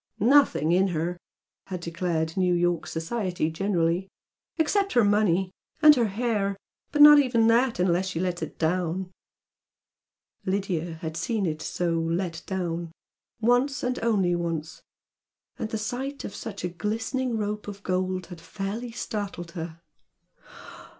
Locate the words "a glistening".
16.63-17.37